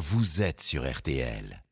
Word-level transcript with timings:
vous 0.00 0.40
êtes 0.40 0.62
sur 0.62 0.90
RTL. 0.90 1.62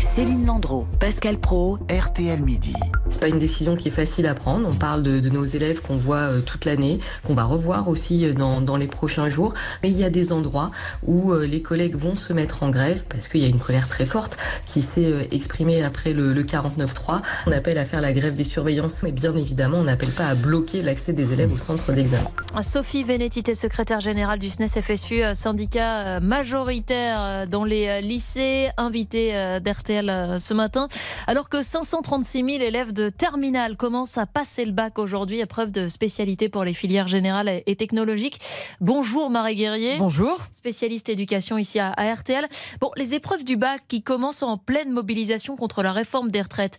Céline 0.00 0.46
Landreau, 0.46 0.86
Pascal 0.98 1.36
Pro, 1.38 1.78
RTL 1.90 2.40
Midi. 2.40 2.74
C'est 3.10 3.20
pas 3.20 3.28
une 3.28 3.38
décision 3.38 3.76
qui 3.76 3.88
est 3.88 3.92
facile 3.92 4.26
à 4.26 4.34
prendre. 4.34 4.66
On 4.66 4.74
parle 4.74 5.02
de, 5.02 5.20
de 5.20 5.28
nos 5.28 5.44
élèves 5.44 5.82
qu'on 5.82 5.96
voit 5.96 6.16
euh, 6.16 6.40
toute 6.40 6.64
l'année, 6.64 7.00
qu'on 7.24 7.34
va 7.34 7.44
revoir 7.44 7.88
aussi 7.88 8.24
euh, 8.24 8.32
dans, 8.32 8.60
dans, 8.60 8.76
les 8.76 8.86
prochains 8.86 9.28
jours. 9.28 9.52
Mais 9.82 9.90
il 9.90 9.98
y 9.98 10.04
a 10.04 10.10
des 10.10 10.32
endroits 10.32 10.70
où 11.06 11.32
euh, 11.32 11.44
les 11.44 11.60
collègues 11.60 11.96
vont 11.96 12.16
se 12.16 12.32
mettre 12.32 12.62
en 12.62 12.70
grève 12.70 13.04
parce 13.08 13.28
qu'il 13.28 13.42
y 13.42 13.44
a 13.44 13.48
une 13.48 13.58
colère 13.58 13.88
très 13.88 14.06
forte 14.06 14.38
qui 14.66 14.80
s'est 14.80 15.28
exprimée 15.32 15.82
après 15.82 16.12
le, 16.12 16.32
le 16.32 16.44
49-3. 16.44 17.20
On 17.46 17.52
appelle 17.52 17.78
à 17.78 17.84
faire 17.84 18.00
la 18.00 18.12
grève 18.12 18.34
des 18.34 18.44
surveillances, 18.44 19.02
mais 19.02 19.12
bien 19.12 19.36
évidemment, 19.36 19.78
on 19.78 19.84
n'appelle 19.84 20.12
pas 20.12 20.26
à 20.26 20.34
bloquer 20.34 20.82
l'accès 20.82 21.12
des 21.12 21.32
élèves 21.32 21.52
au 21.52 21.58
centre 21.58 21.92
d'examen. 21.92 22.30
Sophie 22.62 23.04
Vénétité, 23.04 23.54
secrétaire 23.54 24.00
générale 24.00 24.38
du 24.38 24.48
SNES 24.48 24.80
FSU, 24.80 25.22
syndicat 25.34 26.20
majoritaire 26.20 27.46
dans 27.48 27.64
les 27.64 28.00
lycées, 28.00 28.70
invité 28.76 29.58
d'RTL 29.90 30.40
ce 30.40 30.54
matin, 30.54 30.88
alors 31.26 31.48
que 31.48 31.62
536 31.62 32.44
000 32.44 32.48
élèves 32.62 32.92
de 32.92 33.08
terminale 33.08 33.76
commencent 33.76 34.18
à 34.18 34.26
passer 34.26 34.64
le 34.64 34.72
bac 34.72 34.98
aujourd'hui, 34.98 35.40
épreuve 35.40 35.70
de 35.70 35.88
spécialité 35.88 36.48
pour 36.48 36.64
les 36.64 36.74
filières 36.74 37.08
générales 37.08 37.62
et 37.66 37.76
technologiques. 37.76 38.38
Bonjour 38.80 39.30
Marie 39.30 39.56
Guerrier. 39.56 39.96
Bonjour. 39.98 40.38
Spécialiste 40.52 41.08
éducation 41.08 41.58
ici 41.58 41.78
à, 41.78 41.92
RTL. 41.92 42.46
Bon, 42.80 42.90
les 42.96 43.14
épreuves 43.14 43.44
du 43.44 43.56
bac 43.56 43.82
qui 43.88 44.02
commencent 44.02 44.42
en 44.42 44.58
pleine 44.58 44.90
mobilisation 44.90 45.56
contre 45.56 45.82
la 45.82 45.92
réforme 45.92 46.30
des 46.30 46.42
retraites. 46.42 46.78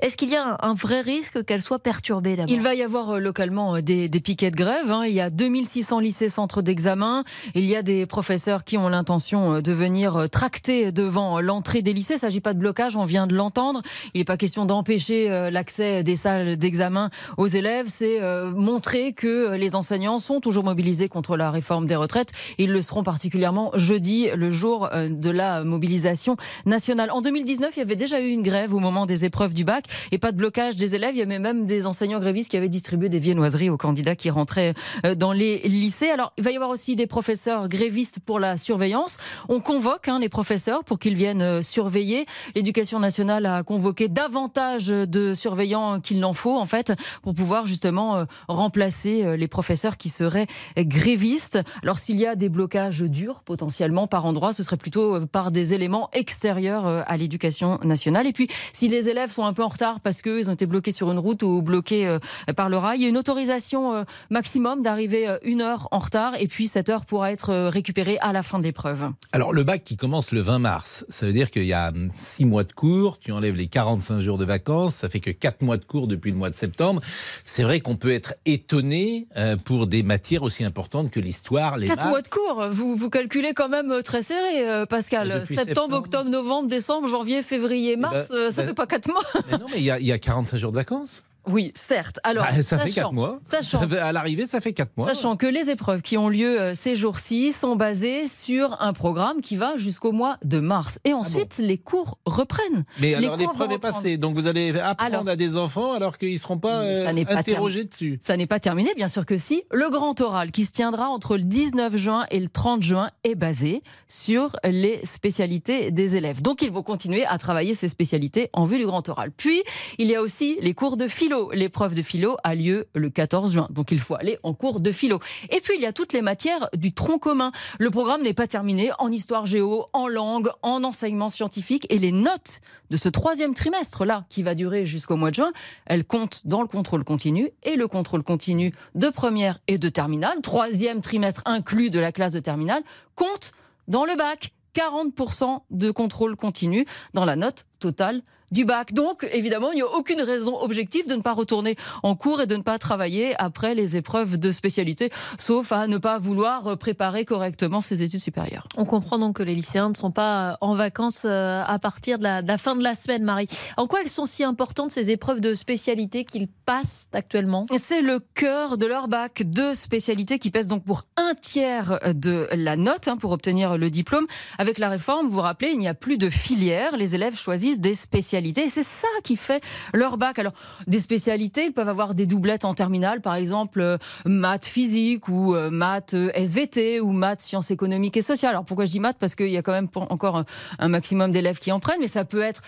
Est-ce 0.00 0.16
qu'il 0.16 0.30
y 0.30 0.36
a 0.36 0.58
un, 0.60 0.74
vrai 0.74 1.00
risque 1.00 1.44
qu'elles 1.44 1.62
soient 1.62 1.78
perturbées 1.78 2.36
d'abord? 2.36 2.54
Il 2.54 2.60
va 2.60 2.74
y 2.74 2.82
avoir 2.82 3.10
euh, 3.10 3.18
localement 3.18 3.76
euh, 3.76 3.82
des, 3.82 4.08
piquets 4.20 4.50
de 4.50 4.56
grève. 4.56 4.90
Hein. 4.90 5.04
Il 5.06 5.14
y 5.14 5.20
a 5.20 5.30
2600 5.30 6.00
lycées 6.00 6.28
centres 6.28 6.62
d'examen. 6.62 7.24
Il 7.54 7.64
y 7.64 7.76
a 7.76 7.82
des 7.82 8.06
professeurs 8.06 8.64
qui 8.64 8.78
ont 8.78 8.88
l'intention 8.88 9.54
euh, 9.54 9.62
de 9.62 9.72
venir 9.72 10.28
tracter 10.30 10.92
devant 10.92 11.40
l'entrée 11.40 11.82
des 11.82 11.92
lycées. 11.92 12.14
Il 12.14 12.16
ne 12.16 12.20
s'agit 12.20 12.40
pas 12.40 12.47
de 12.54 12.58
blocage, 12.58 12.96
on 12.96 13.04
vient 13.04 13.26
de 13.26 13.34
l'entendre. 13.34 13.82
Il 14.14 14.18
n'est 14.18 14.24
pas 14.24 14.36
question 14.36 14.64
d'empêcher 14.64 15.30
euh, 15.30 15.50
l'accès 15.50 16.02
des 16.02 16.16
salles 16.16 16.56
d'examen 16.56 17.10
aux 17.36 17.46
élèves, 17.46 17.86
c'est 17.88 18.20
euh, 18.22 18.50
montrer 18.50 19.12
que 19.12 19.54
les 19.56 19.74
enseignants 19.74 20.18
sont 20.18 20.40
toujours 20.40 20.64
mobilisés 20.64 21.08
contre 21.08 21.36
la 21.36 21.50
réforme 21.50 21.86
des 21.86 21.96
retraites. 21.96 22.32
Ils 22.58 22.72
le 22.72 22.82
seront 22.82 23.02
particulièrement 23.02 23.70
jeudi, 23.74 24.28
le 24.34 24.50
jour 24.50 24.88
euh, 24.92 25.08
de 25.08 25.30
la 25.30 25.64
mobilisation 25.64 26.36
nationale. 26.66 27.10
En 27.10 27.20
2019, 27.20 27.76
il 27.76 27.78
y 27.78 27.82
avait 27.82 27.96
déjà 27.96 28.20
eu 28.20 28.28
une 28.28 28.42
grève 28.42 28.74
au 28.74 28.78
moment 28.78 29.06
des 29.06 29.24
épreuves 29.24 29.54
du 29.54 29.64
bac 29.64 29.84
et 30.12 30.18
pas 30.18 30.32
de 30.32 30.36
blocage 30.36 30.76
des 30.76 30.94
élèves. 30.94 31.14
Il 31.14 31.18
y 31.18 31.22
avait 31.22 31.38
même 31.38 31.66
des 31.66 31.86
enseignants 31.86 32.20
grévistes 32.20 32.50
qui 32.50 32.56
avaient 32.56 32.68
distribué 32.68 33.08
des 33.08 33.18
viennoiseries 33.18 33.70
aux 33.70 33.76
candidats 33.76 34.16
qui 34.16 34.30
rentraient 34.30 34.74
dans 35.16 35.32
les 35.32 35.58
lycées. 35.58 36.10
Alors, 36.10 36.32
il 36.36 36.44
va 36.44 36.50
y 36.50 36.56
avoir 36.56 36.70
aussi 36.70 36.96
des 36.96 37.06
professeurs 37.06 37.68
grévistes 37.68 38.18
pour 38.20 38.38
la 38.38 38.56
surveillance. 38.56 39.18
On 39.48 39.60
convoque 39.60 40.08
hein, 40.08 40.18
les 40.18 40.28
professeurs 40.28 40.84
pour 40.84 40.98
qu'ils 40.98 41.16
viennent 41.16 41.62
surveiller. 41.62 42.26
L'éducation 42.54 42.98
nationale 43.00 43.46
a 43.46 43.62
convoqué 43.62 44.08
davantage 44.08 44.88
de 44.88 45.34
surveillants 45.34 46.00
qu'il 46.00 46.20
n'en 46.20 46.32
faut, 46.32 46.56
en 46.56 46.66
fait, 46.66 46.92
pour 47.22 47.34
pouvoir 47.34 47.66
justement 47.66 48.16
euh, 48.16 48.24
remplacer 48.48 49.24
euh, 49.24 49.36
les 49.36 49.48
professeurs 49.48 49.96
qui 49.96 50.08
seraient 50.08 50.46
grévistes. 50.76 51.58
Alors, 51.82 51.98
s'il 51.98 52.16
y 52.16 52.26
a 52.26 52.36
des 52.36 52.48
blocages 52.48 53.02
durs, 53.02 53.42
potentiellement, 53.42 54.06
par 54.06 54.24
endroit, 54.24 54.52
ce 54.52 54.62
serait 54.62 54.76
plutôt 54.76 55.16
euh, 55.16 55.26
par 55.26 55.50
des 55.50 55.74
éléments 55.74 56.10
extérieurs 56.12 56.86
à 56.86 57.16
l'éducation 57.16 57.78
nationale. 57.84 58.26
Et 58.26 58.32
puis, 58.32 58.48
si 58.72 58.88
les 58.88 59.08
élèves 59.08 59.30
sont 59.30 59.44
un 59.44 59.52
peu 59.52 59.62
en 59.62 59.68
retard 59.68 60.00
parce 60.00 60.22
qu'ils 60.22 60.50
ont 60.50 60.54
été 60.54 60.66
bloqués 60.66 60.90
sur 60.90 61.10
une 61.10 61.18
route 61.18 61.42
ou 61.42 61.62
bloqués 61.62 62.18
par 62.56 62.68
le 62.68 62.76
rail, 62.76 62.98
il 62.98 63.02
y 63.02 63.06
a 63.06 63.08
une 63.08 63.18
autorisation 63.18 64.04
maximum 64.30 64.82
d'arriver 64.82 65.36
une 65.42 65.60
heure 65.60 65.88
en 65.90 65.98
retard 65.98 66.34
et 66.40 66.46
puis 66.46 66.66
cette 66.66 66.88
heure 66.88 67.04
pourra 67.04 67.32
être 67.32 67.68
récupérée 67.68 68.18
à 68.20 68.32
la 68.32 68.42
fin 68.42 68.58
de 68.58 68.64
l'épreuve. 68.64 69.10
Alors, 69.32 69.52
le 69.52 69.64
bac 69.64 69.84
qui 69.84 69.96
commence 69.96 70.32
le 70.32 70.40
20 70.40 70.58
mars, 70.58 71.04
ça 71.08 71.26
veut 71.26 71.32
dire 71.32 71.50
qu'il 71.50 71.64
y 71.64 71.72
a 71.72 71.88
hum, 71.88 72.10
six 72.28 72.44
mois 72.44 72.64
de 72.64 72.72
cours, 72.72 73.18
tu 73.18 73.32
enlèves 73.32 73.56
les 73.56 73.66
45 73.66 74.20
jours 74.20 74.38
de 74.38 74.44
vacances, 74.44 74.96
ça 74.96 75.08
fait 75.08 75.20
que 75.20 75.30
4 75.30 75.62
mois 75.62 75.76
de 75.76 75.84
cours 75.84 76.06
depuis 76.06 76.30
le 76.30 76.36
mois 76.36 76.50
de 76.50 76.54
septembre. 76.54 77.00
C'est 77.44 77.62
vrai 77.62 77.80
qu'on 77.80 77.96
peut 77.96 78.12
être 78.12 78.34
étonné 78.44 79.26
euh, 79.36 79.56
pour 79.56 79.86
des 79.86 80.02
matières 80.02 80.42
aussi 80.42 80.64
importantes 80.64 81.10
que 81.10 81.20
l'histoire, 81.20 81.76
les 81.76 81.88
4 81.88 82.08
mois 82.08 82.22
de 82.22 82.28
cours, 82.28 82.68
vous, 82.70 82.96
vous 82.96 83.10
calculez 83.10 83.54
quand 83.54 83.68
même 83.68 83.90
euh, 83.90 84.02
très 84.02 84.22
serré, 84.22 84.68
euh, 84.68 84.86
Pascal. 84.86 85.44
Septembre, 85.46 85.96
octobre, 85.96 86.28
novembre, 86.28 86.68
décembre, 86.68 87.08
janvier, 87.08 87.42
février, 87.42 87.92
eh 87.92 87.96
mars, 87.96 88.28
ben, 88.30 88.50
ça 88.50 88.62
ne 88.62 88.66
ben, 88.66 88.68
fait 88.68 88.74
pas 88.74 88.86
4 88.86 89.08
mois. 89.08 89.22
Mais 89.50 89.58
non, 89.58 89.66
mais 89.70 89.78
il 89.78 89.82
y, 89.82 90.06
y, 90.06 90.12
a 90.12 90.18
45 90.18 90.56
jours 90.58 90.72
de 90.72 90.76
vacances. 90.76 91.24
Oui, 91.48 91.72
certes. 91.74 92.20
Alors, 92.22 92.44
bah, 92.44 92.62
ça 92.62 92.78
fait 92.78 92.90
4 92.90 93.12
mois. 93.12 93.40
Sachant, 93.44 93.80
à 93.80 94.12
l'arrivée, 94.12 94.46
ça 94.46 94.60
fait 94.60 94.72
4 94.72 94.90
mois. 94.96 95.06
Sachant 95.08 95.36
que 95.36 95.46
les 95.46 95.70
épreuves 95.70 96.02
qui 96.02 96.18
ont 96.18 96.28
lieu 96.28 96.60
euh, 96.60 96.74
ces 96.74 96.94
jours-ci 96.94 97.52
sont 97.52 97.76
basées 97.76 98.26
sur 98.26 98.80
un 98.80 98.92
programme 98.92 99.40
qui 99.40 99.56
va 99.56 99.76
jusqu'au 99.76 100.12
mois 100.12 100.36
de 100.44 100.60
mars. 100.60 100.98
Et 101.04 101.12
ah 101.12 101.16
ensuite, 101.16 101.58
les 101.58 101.78
cours 101.78 102.18
reprennent. 102.26 102.84
Mais 103.00 103.14
alors, 103.14 103.36
l'épreuve 103.36 103.72
est 103.72 103.78
passée. 103.78 104.16
Donc, 104.16 104.34
vous 104.34 104.46
allez 104.46 104.78
apprendre 104.78 105.30
à 105.30 105.36
des 105.36 105.56
enfants 105.56 105.92
alors 105.92 106.18
qu'ils 106.18 106.32
ne 106.32 106.38
seront 106.38 106.58
pas, 106.58 106.82
euh, 106.82 107.06
interrogés 107.06 107.84
dessus. 107.84 108.18
Ça 108.22 108.36
n'est 108.36 108.46
pas 108.46 108.60
terminé, 108.60 108.92
bien 108.94 109.08
sûr 109.08 109.24
que 109.24 109.38
si. 109.38 109.62
Le 109.72 109.90
grand 109.90 110.20
oral 110.20 110.50
qui 110.50 110.64
se 110.64 110.72
tiendra 110.72 111.08
entre 111.08 111.36
le 111.36 111.44
19 111.44 111.96
juin 111.96 112.26
et 112.30 112.40
le 112.40 112.48
30 112.48 112.82
juin 112.82 113.10
est 113.24 113.34
basé 113.34 113.82
sur 114.06 114.56
les 114.64 115.04
spécialités 115.04 115.90
des 115.90 116.16
élèves. 116.16 116.42
Donc, 116.42 116.62
ils 116.62 116.70
vont 116.70 116.82
continuer 116.82 117.24
à 117.26 117.38
travailler 117.38 117.74
ces 117.74 117.88
spécialités 117.88 118.50
en 118.52 118.64
vue 118.64 118.78
du 118.78 118.86
grand 118.86 119.08
oral. 119.08 119.30
Puis, 119.36 119.62
il 119.98 120.06
y 120.06 120.14
a 120.14 120.22
aussi 120.22 120.58
les 120.60 120.74
cours 120.74 120.96
de 120.96 121.08
philo 121.08 121.37
L'épreuve 121.52 121.94
de 121.94 122.02
philo 122.02 122.36
a 122.44 122.54
lieu 122.54 122.88
le 122.94 123.10
14 123.10 123.52
juin, 123.52 123.68
donc 123.70 123.90
il 123.90 124.00
faut 124.00 124.14
aller 124.14 124.38
en 124.42 124.54
cours 124.54 124.80
de 124.80 124.92
philo. 124.92 125.18
Et 125.50 125.60
puis 125.60 125.74
il 125.76 125.80
y 125.80 125.86
a 125.86 125.92
toutes 125.92 126.12
les 126.12 126.22
matières 126.22 126.68
du 126.74 126.92
tronc 126.92 127.18
commun. 127.18 127.52
Le 127.78 127.90
programme 127.90 128.22
n'est 128.22 128.34
pas 128.34 128.46
terminé 128.46 128.90
en 128.98 129.10
histoire 129.10 129.46
géo, 129.46 129.86
en 129.92 130.08
langue, 130.08 130.48
en 130.62 130.84
enseignement 130.84 131.28
scientifique 131.28 131.86
et 131.90 131.98
les 131.98 132.12
notes 132.12 132.60
de 132.90 132.96
ce 132.96 133.08
troisième 133.08 133.54
trimestre-là, 133.54 134.24
qui 134.28 134.42
va 134.42 134.54
durer 134.54 134.86
jusqu'au 134.86 135.16
mois 135.16 135.30
de 135.30 135.36
juin, 135.36 135.52
elles 135.86 136.04
comptent 136.04 136.46
dans 136.46 136.62
le 136.62 136.68
contrôle 136.68 137.04
continu 137.04 137.48
et 137.62 137.76
le 137.76 137.86
contrôle 137.86 138.22
continu 138.22 138.72
de 138.94 139.08
première 139.08 139.60
et 139.68 139.78
de 139.78 139.88
terminale, 139.88 140.40
troisième 140.42 141.00
trimestre 141.00 141.42
inclus 141.44 141.90
de 141.90 142.00
la 142.00 142.12
classe 142.12 142.32
de 142.32 142.40
terminale, 142.40 142.82
compte 143.14 143.52
dans 143.86 144.04
le 144.04 144.16
bac. 144.16 144.52
40% 144.74 145.62
de 145.70 145.90
contrôle 145.90 146.36
continu 146.36 146.86
dans 147.12 147.24
la 147.24 147.34
note 147.34 147.66
totale 147.80 148.22
du 148.50 148.64
bac. 148.64 148.92
Donc, 148.92 149.28
évidemment, 149.32 149.72
il 149.72 149.76
n'y 149.76 149.82
a 149.82 149.86
aucune 149.86 150.22
raison 150.22 150.60
objective 150.60 151.08
de 151.08 151.14
ne 151.14 151.22
pas 151.22 151.32
retourner 151.32 151.76
en 152.02 152.14
cours 152.14 152.40
et 152.40 152.46
de 152.46 152.56
ne 152.56 152.62
pas 152.62 152.78
travailler 152.78 153.34
après 153.38 153.74
les 153.74 153.96
épreuves 153.96 154.38
de 154.38 154.50
spécialité, 154.50 155.10
sauf 155.38 155.72
à 155.72 155.86
ne 155.86 155.98
pas 155.98 156.18
vouloir 156.18 156.76
préparer 156.78 157.24
correctement 157.24 157.80
ses 157.80 158.02
études 158.02 158.20
supérieures. 158.20 158.68
On 158.76 158.84
comprend 158.84 159.18
donc 159.18 159.36
que 159.36 159.42
les 159.42 159.54
lycéens 159.54 159.90
ne 159.90 159.94
sont 159.94 160.10
pas 160.10 160.56
en 160.60 160.74
vacances 160.74 161.22
euh, 161.24 161.62
à 161.66 161.78
partir 161.78 162.18
de 162.18 162.24
la, 162.24 162.58
fin 162.58 162.74
de 162.76 162.82
la 162.82 162.94
semaine, 162.94 163.22
Marie. 163.22 163.48
En 163.76 163.86
quoi 163.86 164.00
elles 164.02 164.08
sont 164.08 164.26
si 164.26 164.44
importantes, 164.44 164.90
ces 164.90 165.10
épreuves 165.10 165.40
de 165.40 165.54
spécialité 165.54 166.24
qu'ils 166.24 166.48
passent 166.48 167.08
actuellement? 167.12 167.66
C'est 167.76 168.02
le 168.02 168.20
cœur 168.34 168.78
de 168.78 168.86
leur 168.86 169.08
bac 169.08 169.42
de 169.44 169.74
spécialité 169.74 170.38
qui 170.38 170.50
pèse 170.50 170.68
donc 170.68 170.84
pour 170.84 171.02
un 171.16 171.34
tiers 171.34 171.98
de 172.14 172.48
la 172.52 172.76
note 172.76 173.08
hein, 173.08 173.16
pour 173.16 173.32
obtenir 173.32 173.76
le 173.76 173.90
diplôme. 173.90 174.26
Avec 174.58 174.78
la 174.78 174.88
réforme, 174.88 175.26
vous 175.26 175.34
vous 175.34 175.40
rappelez, 175.40 175.70
il 175.72 175.78
n'y 175.78 175.88
a 175.88 175.94
plus 175.94 176.18
de 176.18 176.30
filière. 176.30 176.96
Les 176.96 177.14
élèves 177.14 177.36
choisissent 177.36 177.78
des 177.78 177.94
spécialités 177.94 178.37
et 178.46 178.68
c'est 178.68 178.82
ça 178.82 179.08
qui 179.24 179.36
fait 179.36 179.62
leur 179.92 180.16
bac. 180.16 180.38
Alors, 180.38 180.52
des 180.86 181.00
spécialités, 181.00 181.66
ils 181.66 181.72
peuvent 181.72 181.88
avoir 181.88 182.14
des 182.14 182.26
doublettes 182.26 182.64
en 182.64 182.74
terminale, 182.74 183.20
par 183.20 183.34
exemple 183.34 183.80
euh, 183.80 183.98
maths 184.24 184.66
physique 184.66 185.28
ou 185.28 185.54
euh, 185.54 185.70
maths 185.70 186.14
euh, 186.14 186.30
SVT 186.34 187.00
ou 187.00 187.12
maths 187.12 187.40
sciences 187.40 187.70
économiques 187.70 188.16
et 188.16 188.22
sociales. 188.22 188.50
Alors, 188.50 188.64
pourquoi 188.64 188.84
je 188.84 188.90
dis 188.90 189.00
maths? 189.00 189.16
Parce 189.18 189.34
qu'il 189.34 189.48
y 189.48 189.56
a 189.56 189.62
quand 189.62 189.72
même 189.72 189.88
encore 189.94 190.44
un 190.78 190.88
maximum 190.88 191.32
d'élèves 191.32 191.58
qui 191.58 191.72
en 191.72 191.80
prennent, 191.80 192.00
mais 192.00 192.08
ça 192.08 192.24
peut 192.24 192.42
être 192.42 192.62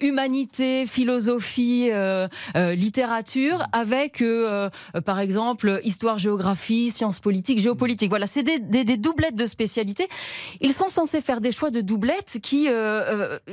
humanité, 0.00 0.86
philosophie, 0.86 1.90
littérature, 2.54 3.62
avec, 3.72 4.22
par 5.04 5.20
exemple, 5.20 5.80
histoire, 5.84 6.18
géographie, 6.18 6.90
sciences 6.90 7.20
politiques, 7.20 7.58
géopolitique. 7.58 8.10
Voilà, 8.10 8.26
c'est 8.26 8.42
des, 8.42 8.58
des, 8.58 8.96
doublettes 8.96 9.36
de 9.36 9.46
spécialités. 9.46 10.08
Ils 10.60 10.72
sont 10.72 10.88
censés 10.88 11.20
faire 11.20 11.40
des 11.40 11.52
choix 11.52 11.70
de 11.70 11.80
doublettes 11.80 12.38
qui 12.42 12.68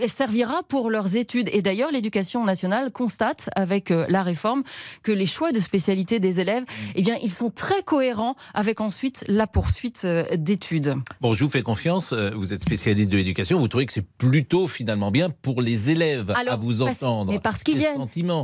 servira 0.07 0.63
pour 0.63 0.89
leurs 0.89 1.15
études 1.15 1.36
et 1.51 1.61
d'ailleurs, 1.61 1.91
l'éducation 1.91 2.43
nationale 2.43 2.91
constate 2.91 3.49
avec 3.55 3.91
euh, 3.91 4.05
la 4.09 4.23
réforme 4.23 4.63
que 5.03 5.11
les 5.11 5.25
choix 5.25 5.51
de 5.51 5.59
spécialité 5.59 6.19
des 6.19 6.39
élèves, 6.39 6.63
eh 6.95 7.01
bien, 7.01 7.17
ils 7.21 7.31
sont 7.31 7.49
très 7.49 7.83
cohérents 7.83 8.35
avec 8.53 8.81
ensuite 8.81 9.23
la 9.27 9.47
poursuite 9.47 10.01
euh, 10.05 10.25
d'études. 10.35 10.95
Bon, 11.21 11.33
je 11.33 11.43
vous 11.43 11.49
fais 11.49 11.61
confiance. 11.61 12.13
Euh, 12.13 12.31
vous 12.35 12.53
êtes 12.53 12.61
spécialiste 12.61 13.11
de 13.11 13.17
l'éducation. 13.17 13.59
Vous 13.59 13.67
trouvez 13.67 13.85
que 13.85 13.93
c'est 13.93 14.07
plutôt 14.17 14.67
finalement 14.67 15.11
bien 15.11 15.29
pour 15.29 15.61
les 15.61 15.89
élèves 15.89 16.31
à 16.31 16.55
vous 16.55 16.81
entendre. 16.81 17.31
Mais 17.31 17.39
parce 17.39 17.63
qu'il 17.63 17.79
y, 17.79 17.85
a, 17.85 17.93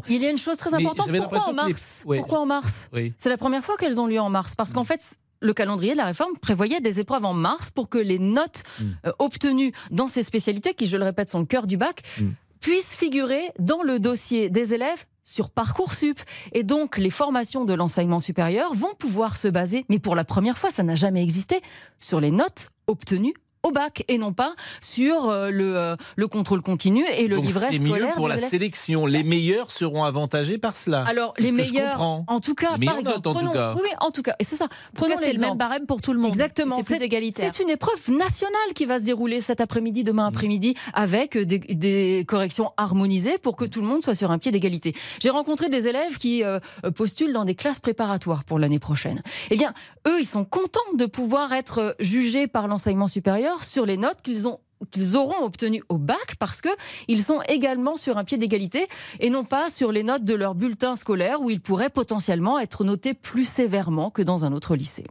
il 0.10 0.22
y 0.22 0.25
a 0.25 0.30
une 0.30 0.38
chose 0.38 0.57
très 0.57 0.74
importante. 0.74 1.10
Pourquoi 1.12 1.50
en 1.50 1.54
mars? 1.54 2.04
Pourquoi 2.06 2.40
en 2.40 2.45
mars? 2.45 2.90
C'est 3.18 3.30
la 3.30 3.38
première 3.38 3.63
fois 3.63 3.78
qu'elles 3.78 4.00
ont 4.00 4.07
lieu 4.07 4.19
en 4.19 4.30
mars. 4.30 4.56
Parce 4.56 4.74
qu'en 4.74 4.84
fait, 4.84 5.16
le 5.42 5.54
calendrier 5.54 5.94
de 5.94 5.98
la 5.98 6.06
réforme 6.06 6.34
prévoyait 6.42 6.80
des 6.80 7.00
épreuves 7.00 7.25
en 7.25 7.34
mars 7.34 7.69
pour 7.69 7.90
que 7.90 7.98
les 7.98 8.19
notes 8.19 8.63
mm. 8.80 8.86
obtenues 9.19 9.74
dans 9.92 10.07
ces 10.07 10.24
spécialités, 10.24 10.74
qui 10.74 10.88
je 10.88 10.98
le 10.98 11.04
répète 11.04 11.30
sont 11.30 11.40
le 11.40 11.45
cœur 11.45 11.68
du 11.68 11.78
bac, 11.78 12.01
mm 12.19 12.30
puissent 12.63 12.95
figurer 12.95 13.51
dans 13.60 13.83
le 13.83 14.00
dossier 14.00 14.50
des 14.50 14.74
élèves 14.74 15.04
sur 15.24 15.50
Parcoursup. 15.50 16.19
Et 16.54 16.63
donc, 16.63 16.98
les 16.98 17.10
formations 17.10 17.65
de 17.65 17.74
l'enseignement 17.74 18.21
supérieur 18.21 18.74
vont 18.74 18.94
pouvoir 18.98 19.36
se 19.36 19.50
baser, 19.50 19.86
mais 19.89 20.00
pour 20.00 20.15
la 20.15 20.24
première 20.24 20.57
fois, 20.57 20.71
ça 20.71 20.81
n'a 20.81 20.95
jamais 20.95 21.21
existé, 21.21 21.62
sur 22.00 22.21
les 22.21 22.31
notes 22.31 22.69
obtenus 22.88 23.33
au 23.65 23.71
bac 23.71 24.04
et 24.10 24.18
non 24.18 24.33
pas 24.33 24.56
sur 24.81 25.30
euh, 25.30 25.50
le, 25.50 25.77
euh, 25.77 25.95
le 26.18 26.27
contrôle 26.27 26.62
continu 26.62 27.06
et 27.18 27.27
le 27.27 27.38
Donc 27.38 27.45
livret 27.45 27.68
c'est 27.71 27.80
scolaire. 27.80 28.07
mieux 28.10 28.13
pour 28.15 28.27
la 28.27 28.38
élèves. 28.38 28.50
sélection. 28.50 29.06
Les 29.06 29.24
meilleurs 29.24 29.71
seront 29.71 30.04
avantagés 30.04 30.57
par 30.57 30.75
cela. 30.75 31.04
Alors 31.07 31.33
C'est 31.38 31.44
les 31.44 31.51
ce 31.51 31.56
que 31.56 31.63
je 31.63 31.74
meilleurs, 31.74 32.01
en 32.01 32.39
tout 32.42 32.56
cas, 32.56 32.71
par 32.71 32.98
exemple, 33.00 33.04
notes, 33.10 33.27
en 33.27 33.33
tout 33.36 33.51
cas. 33.51 33.74
oui, 33.75 33.81
oui, 33.86 33.89
en 34.01 34.12
tout 34.12 34.21
cas, 34.21 34.36
et 34.39 34.44
c'est 34.44 34.57
ça. 34.57 34.68
Prenons 34.95 35.15
c'est 35.18 35.31
le 35.31 35.39
même 35.39 35.57
barème 35.57 35.86
pour 35.86 36.01
tout 36.01 36.12
le 36.12 36.19
monde. 36.19 36.30
Exactement. 36.30 36.75
C'est 36.83 36.95
plus 36.98 37.06
égalitaire. 37.06 37.51
C'est 37.56 37.63
une 37.63 37.69
épreuve 37.69 38.12
nationale 38.12 38.74
qui 38.75 38.86
va 38.86 39.00
se 39.00 39.06
dérouler 39.06 39.39
cet 39.39 39.62
après-midi, 39.62 40.04
demain 40.04 40.27
après-midi, 40.27 40.75
avec 40.94 41.38
des, 41.38 41.59
des 41.59 42.25
corrections 42.27 42.71
harmonisées 42.75 43.38
pour 43.38 43.56
que 43.56 43.63
tout 43.66 43.80
le 43.80 43.88
monde 43.88 44.04
soit 44.04 44.16
sur 44.16 44.30
un 44.31 44.39
pied 44.39 44.51
d'égalité. 44.51 44.94
J'ai 45.21 45.30
rencontré 45.30 45.69
des 45.69 45.88
élèves 45.88 46.18
qui 46.18 46.44
euh, 46.44 46.59
postulent 46.95 47.31
dans 47.33 47.45
des 47.45 47.56
classes 47.56 47.80
préparatoires 47.80 48.44
pour 48.44 48.59
l'année 48.59 48.80
prochaine. 48.80 49.21
Eh 49.51 49.56
bien, 49.56 49.74
eux, 50.07 50.19
ils 50.19 50.25
sont 50.25 50.44
contents 50.44 50.80
de 50.98 51.06
pouvoir 51.06 51.54
être 51.54 51.95
jugés 52.00 52.48
par 52.48 52.68
l'enseignement 52.68 53.07
supérieur 53.07 53.53
sur 53.62 53.86
les 53.86 53.98
notes 53.98 54.22
qu'ils 54.24 54.48
ont 54.48 54.60
qu'ils 54.92 55.16
auront 55.16 55.46
obtenues 55.46 55.84
au 55.90 55.98
bac 55.98 56.36
parce 56.40 56.62
que 56.62 56.70
ils 57.08 57.24
sont 57.24 57.42
également 57.48 57.96
sur 57.96 58.18
un 58.18 58.24
pied 58.24 58.38
d'égalité 58.38 58.88
et 59.20 59.30
non 59.30 59.46
pas 59.46 59.70
sur 59.70 59.92
les 59.92 60.04
notes 60.04 60.26
de 60.26 60.34
leur 60.34 60.56
bulletin 60.56 60.96
scolaire 60.96 61.42
où 61.42 61.50
ils 61.50 61.62
pourraient 61.62 61.90
potentiellement 61.90 62.60
être 62.60 62.84
notés 62.84 63.14
plus 63.14 63.48
sévèrement 63.48 64.10
que 64.10 64.22
dans 64.22 64.46
un 64.46 64.52
autre 64.52 64.76
lycée. 64.76 65.06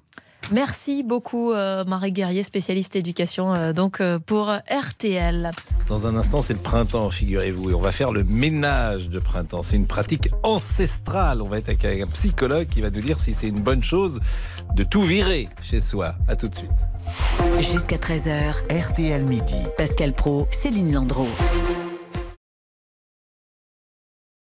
Merci 0.51 1.03
beaucoup, 1.03 1.53
euh, 1.53 1.85
Marie 1.85 2.13
Guerrier, 2.13 2.43
spécialiste 2.43 2.97
éducation, 2.97 3.55
euh, 3.55 3.73
donc 3.73 4.01
euh, 4.01 4.19
pour 4.19 4.51
RTL. 4.51 5.51
Dans 5.89 6.07
un 6.07 6.17
instant, 6.17 6.43
c'est 6.43 6.55
le 6.55 6.59
printemps, 6.59 7.11
figurez-vous, 7.11 7.71
et 7.71 7.75
on 7.75 7.81
va 7.81 7.93
faire 7.93 8.13
le 8.13 8.25
ménage 8.25 9.09
de 9.09 9.19
printemps. 9.19 9.63
C'est 9.63 9.77
une 9.77 9.87
pratique 9.87 10.31
ancestrale. 10.43 11.43
On 11.43 11.49
va 11.49 11.59
être 11.59 11.69
avec 11.69 11.85
un 11.85 12.07
psychologue 12.09 12.69
qui 12.69 12.81
va 12.81 12.91
nous 12.91 13.01
dire 13.01 13.21
si 13.21 13.35
c'est 13.35 13.49
une 13.49 13.61
bonne 13.61 13.85
chose 13.85 14.21
de 14.75 14.85
tout 14.85 15.03
virer 15.03 15.49
chez 15.63 15.81
soi. 15.81 16.15
À 16.29 16.37
tout 16.37 16.49
de 16.49 16.55
suite. 16.55 16.71
Jusqu'à 17.73 17.97
13h, 17.97 18.55
RTL 18.71 19.25
Midi. 19.25 19.67
Pascal 19.77 20.13
Pro, 20.13 20.49
Céline 20.51 20.93
Landreau. 20.93 21.29